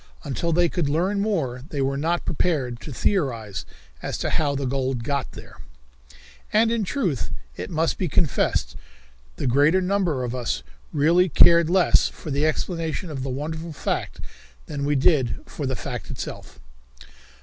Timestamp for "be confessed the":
7.99-9.45